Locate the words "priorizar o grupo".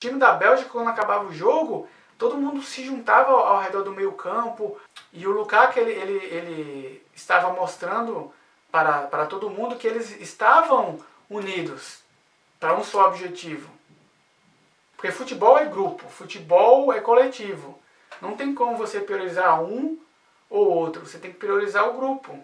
21.38-22.38